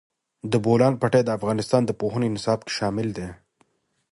[0.51, 3.27] د بولان پټي د افغانستان د پوهنې نصاب کې شامل دي.